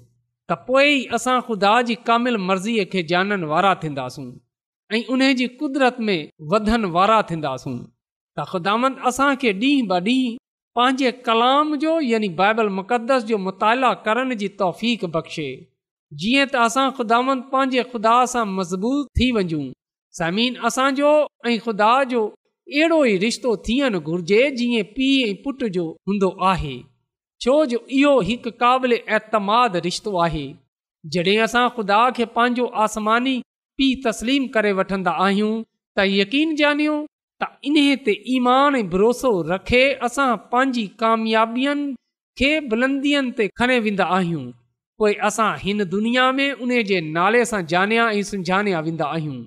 त 0.49 0.55
पोइ 0.67 0.85
ई 0.91 1.01
असां 1.15 1.33
ख़ुदा 1.47 1.71
जी 1.87 1.95
कामिल 2.05 2.37
मर्ज़ीअ 2.45 2.85
खे 2.91 3.01
ॼाणनि 3.09 3.47
वारा 3.51 3.73
थींदासूं 3.83 4.23
ऐं 4.95 5.01
उन 5.15 5.21
जी 5.41 5.45
में 6.07 6.21
वधनि 6.53 6.89
वारा 6.95 7.17
थींदासूं 7.31 7.75
त 8.37 8.45
ख़ुदांद 8.51 8.95
असांखे 9.09 9.51
ॾींहुं 9.59 9.87
ब 9.91 9.99
ॾींहुं 10.07 10.39
पंहिंजे 10.79 11.11
कलाम 11.29 11.75
जो 11.85 11.91
यानी 12.07 12.29
बाइबल 12.41 12.67
मुक़दस 12.79 13.23
जो 13.29 13.37
मुताला 13.45 13.93
करण 14.09 14.35
जी 14.41 14.47
बख़्शे 15.17 15.49
जीअं 16.21 16.45
त 16.53 16.55
असां 16.65 16.89
ख़ुदांद 17.01 17.43
पंहिंजे 17.53 17.83
ख़ुदा 17.93 18.17
सां 18.35 18.45
मज़बूत 18.57 19.05
थी 19.19 19.31
वञूं 19.39 19.63
समीन 20.21 20.55
असांजो 20.71 21.11
ऐं 21.47 21.57
ख़ुदा 21.67 21.93
जो 22.13 22.25
अहिड़ो 22.75 23.03
ई 23.13 23.17
रिश्तो 23.25 23.55
थियणु 23.67 23.99
घुरिजे 24.09 24.41
जीअं 24.61 24.91
पीउ 24.95 25.27
ऐं 25.31 25.35
पुट 25.45 25.63
जो 25.77 25.85
हूंदो 26.07 26.37
आहे 26.53 26.77
छो 27.41 27.53
जो 27.71 27.77
इहो 27.97 28.19
हिकु 28.29 28.49
एतमाद 29.17 29.75
रिश्तो 29.85 30.17
आहे 30.23 30.47
जॾहिं 31.15 31.37
असां 31.45 31.67
ख़ुदा 31.75 31.99
खे 32.17 32.25
पंहिंजो 32.37 32.65
आसमानी 32.85 33.35
पीउ 33.81 33.99
तस्लीम 34.07 34.47
करे 34.55 34.71
वठंदा 34.79 35.11
आहियूं 35.25 35.51
त 35.99 36.05
यकीन 36.13 36.49
ॼानियो 36.63 36.95
त 37.43 37.49
इन 37.69 37.77
ते 38.07 38.15
ईमान 38.35 38.75
ऐं 38.81 38.89
भरोसो 38.95 39.31
रखे 39.51 39.79
असां 40.07 40.27
पंहिंजी 40.55 40.83
कामयाबियुनि 41.03 41.87
खे 42.41 42.49
बुलंदियुनि 42.73 43.31
ते 43.37 43.47
खणे 43.61 43.77
वेंदा 43.87 44.09
आहियूं 44.19 44.43
पोइ 45.03 45.13
असां 45.31 45.49
हिन 45.65 45.83
दुनिया 45.95 46.27
में 46.41 46.65
उन 46.67 46.75
जे 46.91 46.99
नाले 47.19 47.45
सां 47.53 47.63
जानिया 47.75 48.09
ऐं 48.19 48.23
सुञाणिया 48.33 48.79
वेंदा 48.89 49.11
आहियूं 49.19 49.39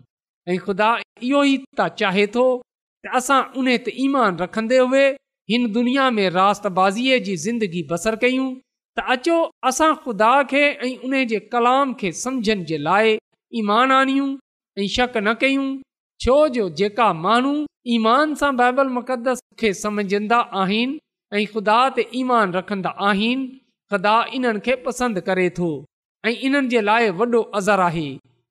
ऐं 0.55 0.59
ख़ुदा 0.67 0.91
इहो 1.07 1.49
ई 1.55 1.57
त 1.83 1.91
चाहे 2.05 2.27
थो 2.39 2.47
त 2.63 3.19
असां 3.23 3.41
उन 3.65 3.75
ते 3.89 3.99
ईमान 4.07 4.43
रखंदे 4.47 4.81
हुए 4.89 5.07
हिन 5.51 5.71
दुनिया 5.73 6.11
में 6.17 6.29
रातबाज़ीअ 6.35 7.19
जी 7.25 7.37
ज़िंदगी 7.45 7.83
बसर 7.91 8.17
कयूं 8.25 8.45
त 8.99 9.05
अचो 9.15 9.39
असां 9.69 9.95
ख़ुदा 10.05 10.33
खे 10.53 10.61
ऐं 10.89 10.97
उन 11.09 11.15
जे 11.33 11.39
कलाम 11.53 11.95
खे 12.01 12.11
समुझण 12.23 12.65
जे 12.71 12.79
लाइ 12.79 13.17
ईमान 13.61 13.93
आणियूं 13.93 14.29
ऐं 14.83 14.87
शक 14.97 15.17
न 15.17 15.35
कयूं 15.43 15.65
छो 16.25 16.37
जो 16.57 16.69
जेका 16.81 17.13
माण्हू 17.25 17.55
ईमान 17.97 18.35
सां 18.43 18.57
बाइबल 18.57 18.89
मुक़दस 18.99 19.41
खे 19.61 19.73
सम्झंदा 19.83 20.39
आहिनि 20.63 20.99
ऐं 21.41 21.45
ख़ुदा 21.55 21.79
ते 21.99 22.05
ईमान 22.23 22.53
रखंदा 22.59 22.91
आहिनि 23.11 23.49
ख़ुदा 23.95 24.15
इन्हनि 24.39 24.61
खे 24.69 24.77
पसंदि 24.89 25.21
करे 25.31 25.49
थो 25.59 25.71
ऐं 26.31 26.35
इन्हनि 26.51 26.69
जे 26.77 26.81
लाइ 26.91 27.11
वॾो 27.23 27.43
अज़रु 27.63 27.87
आहे 27.91 28.07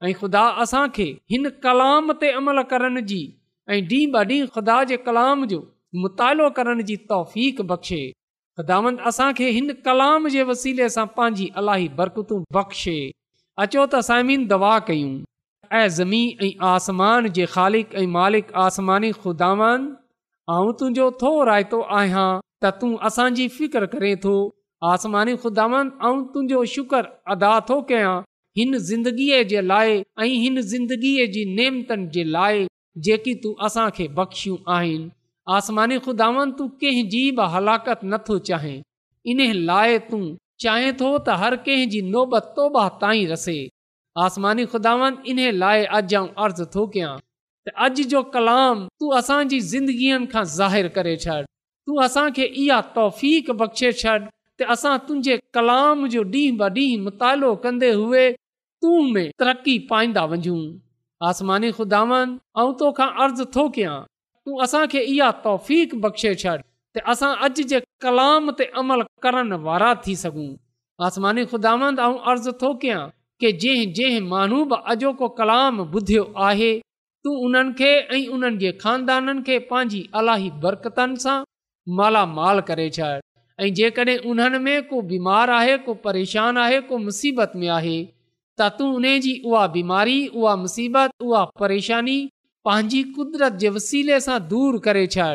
ऐं 0.10 0.13
ख़ुदा 0.21 0.43
असांखे 0.65 1.08
हिन 1.36 1.49
कलाम 1.67 2.12
ते 2.23 2.32
अमल 2.41 2.62
करण 2.73 3.06
जी 3.13 3.21
ऐं 3.73 3.82
ॾींहुं 3.82 4.25
ॾींहुं 4.32 4.47
ख़ुदा 4.58 4.84
जे 4.93 4.97
कलाम 5.10 5.45
जो 5.54 5.62
मुतालो 5.99 6.49
करण 6.58 6.82
जी 6.89 6.95
तौफ़िक 7.10 7.60
बख़्शे 7.69 8.01
ख़ुदांद 8.58 8.99
असांखे 9.08 9.49
हिन 9.51 9.71
कलाम 9.86 10.27
जे 10.36 10.43
वसीले 10.49 10.88
सां 10.95 11.06
पंहिंजी 11.17 11.47
अलाई 11.62 11.88
बरकतूं 11.97 12.39
बख़्शे 12.58 12.95
अचो 13.63 13.86
त 13.93 13.99
असाइमीन 14.04 14.45
दवा 14.54 14.77
कयूं 14.89 15.12
ऐं 15.82 15.88
ज़मीन 15.97 16.45
ऐं 16.47 16.51
आसमान 16.69 17.27
जे 17.39 17.45
ख़ालिक 17.56 17.95
ऐं 17.99 18.06
मालिक 18.15 18.54
आसमानी 18.65 19.12
ख़ुदावंद 19.19 19.91
तुंहिंजो 20.80 21.12
थो 21.23 21.34
रायतो 21.51 21.82
आहियां 21.99 22.25
त 22.65 22.71
तूं 22.82 22.93
असांजी 23.12 23.47
फ़िकर 23.60 23.86
करें 23.95 24.13
थो 24.27 24.36
आसमानी 24.95 25.36
ख़ुदांद 25.43 25.91
तुंहिंजो 26.08 26.63
शुक्र 26.80 27.04
अदा 27.36 27.51
थो 27.69 27.82
कयां 27.93 28.15
हिन 28.60 28.77
ज़िंदगीअ 28.91 29.43
जे 29.56 29.62
लाइ 29.73 29.99
ऐं 30.27 30.32
हिन 30.41 30.62
ज़िंदगीअ 30.73 31.30
जी 31.38 31.45
नेमतनि 31.62 32.10
जे 32.19 32.27
लाइ 32.38 32.65
जेकी 33.10 33.34
तूं 33.45 33.54
असांखे 33.69 34.08
बख़्शियूं 34.21 34.60
आहिनि 34.77 35.10
आसमानी 35.49 35.97
खुदावन 36.06 36.51
तूं 36.58 36.67
कंहिंजी 36.82 37.21
बि 37.38 37.43
हलाकत 37.51 37.99
नथो 38.13 38.38
चाहे 38.47 38.75
इन्हे 39.32 39.51
लाइ 39.54 39.97
तूं 40.10 40.23
चाहे 40.63 40.91
थो 40.99 41.08
त 41.19 41.38
हर 41.43 41.56
कंहिं 41.67 41.88
जी 41.93 42.01
नोबत 42.10 42.51
तौबा 42.56 42.88
ताईं 43.01 43.27
रसे 43.27 43.56
आसमानी 44.25 44.65
खुदावन 44.73 45.17
इन 45.34 45.39
लाइ 45.63 45.86
अॼु 45.99 46.04
ऐं 46.19 46.27
अर्ज़ु 46.45 46.65
थो 46.75 46.86
कयां 46.95 47.13
त 47.67 47.73
अॼु 47.88 48.04
जो 48.13 48.23
कलाम 48.36 48.86
तूं 49.01 49.12
असांजी 49.21 49.60
ज़िंदगीअ 49.71 50.19
खां 50.34 50.43
ज़ाहिरु 50.58 50.93
करे 50.99 51.15
छॾ 51.25 51.39
तूं 51.43 52.04
असांखे 52.06 52.45
इहा 52.65 52.80
तौफ़ 52.99 53.23
बख़्शे 53.63 53.91
छॾ 54.04 54.15
त 54.62 54.69
असां 54.75 54.95
तुंहिंजे 55.08 55.39
कलाम 55.60 56.08
जो 56.17 56.23
ॾींहुं 56.38 56.58
ब 56.62 56.71
ॾींहुं 56.77 57.04
मुतालो 57.10 57.51
कंदे 57.65 57.91
हुए 58.04 58.30
तूं 58.32 59.01
में 59.17 59.25
तरक़ी 59.41 59.77
पाईंदा 59.93 60.25
वञूं 60.36 60.62
आसमानी 61.34 61.71
खुदावान 61.82 62.38
तोखा 62.84 63.10
अर्ज़ु 63.25 63.45
थो 63.58 63.67
कयां 63.80 63.99
तूं 64.45 64.62
असांखे 64.63 64.99
इहा 65.13 65.30
तौफ़ 65.45 65.69
बख़्शे 66.04 66.34
छॾ 66.43 66.56
त 66.58 66.95
असां 67.12 67.32
अॼु 67.45 67.63
जे 67.71 67.80
कलाम 68.04 68.49
ते 68.60 68.65
अमल 68.82 69.01
करण 69.25 69.51
वारा 69.65 69.91
थी 70.06 70.15
सघूं 70.23 70.49
आसमानी 71.08 71.43
ख़ुदा 71.51 71.73
अर्ज़ु 72.32 72.51
थो 72.63 72.69
कयां 72.82 73.01
की 73.43 73.51
जंहिं 73.63 73.86
जंहिं 73.99 74.21
माण्हू 74.32 74.60
बि 74.71 74.77
अॼो 74.93 75.12
को 75.19 75.27
कलाम 75.39 75.82
ॿुधियो 75.86 76.23
आहे 76.49 76.71
तूं 77.25 77.34
उन्हनि 77.45 77.73
खे 77.80 77.91
ऐं 78.17 78.23
उन्हनि 78.36 78.58
जे 78.63 78.71
खानदाननि 78.82 79.43
खे 79.47 79.58
पंहिंजी 79.69 80.01
अलाही 80.21 80.49
बरकतनि 80.65 81.21
सां 81.23 81.38
मालामाल 81.99 82.60
करे 82.69 82.89
छॾ 82.97 83.12
ऐं 83.63 83.71
जेकॾहिं 83.80 84.17
उन्हनि 84.34 84.60
में 84.67 84.77
को 84.91 85.01
बीमार 85.13 85.49
आहे 85.60 85.77
को 85.88 85.93
परेशान 86.06 86.58
आहे 86.65 86.82
को 86.91 86.97
मुसीबत 87.08 87.51
में 87.63 87.67
आहे 87.77 87.95
त 88.60 88.75
तूं 88.80 88.91
उन 88.99 89.06
जी 89.27 89.34
उहा 89.51 89.65
बीमारी 89.77 90.19
उहा 90.39 90.56
मुसीबत 90.65 91.15
उहा 91.30 91.43
परेशानी 91.63 92.19
पंहिंजी 92.65 93.02
कुदरत 93.17 93.54
जे 93.62 93.69
वसीले 93.76 94.19
सां 94.28 94.36
दूर 94.50 94.78
करे 94.88 95.06
छॾ 95.13 95.28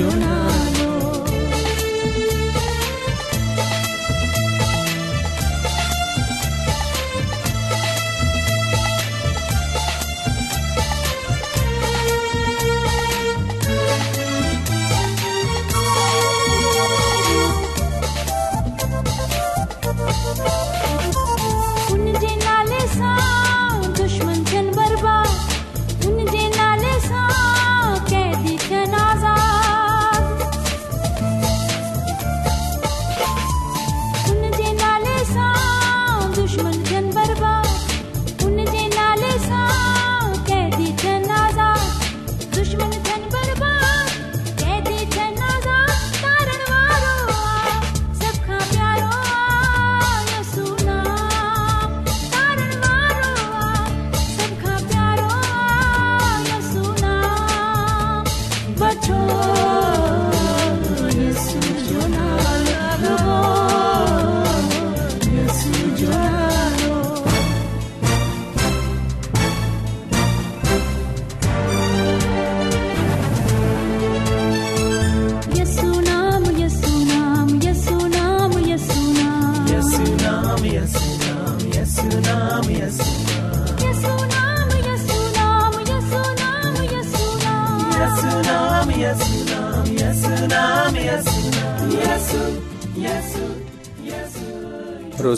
emocional. 0.00 0.59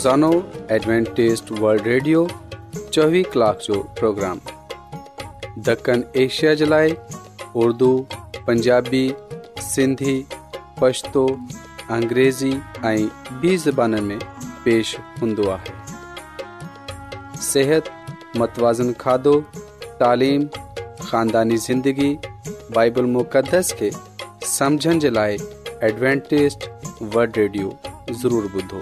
سانو 0.03 0.29
ایڈوانٹسٹ 0.75 1.51
ورلڈ 1.61 1.85
ریڈیو 1.87 2.25
24 2.99 3.21
کلاک 3.33 3.61
جو 3.67 3.73
پروگرام 3.99 4.37
دکن 5.67 6.01
ایشیا 6.23 6.53
جلائے 6.61 6.89
اردو 7.63 7.91
پنجابی 8.45 9.07
سندھی 9.69 10.15
پشتو 10.79 11.25
انګریزی 11.97 12.51
ایں 12.87 12.97
به 13.41 13.55
زبانن 13.65 14.03
میں 14.07 14.17
پیش 14.63 14.95
کوندو 15.19 15.49
آ 15.51 15.55
صحت 17.49 17.89
متوازن 18.39 18.91
کھادو 19.03 19.39
تعلیم 19.99 20.41
خاندانی 21.11 21.57
زندگی 21.67 22.11
بائبل 22.73 23.05
مقدس 23.17 23.73
کے 23.79 23.89
سمجھن 24.57 24.99
جلائے 25.05 25.37
ایڈوانٹسٹ 25.81 26.67
ورلڈ 27.15 27.37
ریڈیو 27.37 27.69
ضرور 28.23 28.45
بدو 28.53 28.81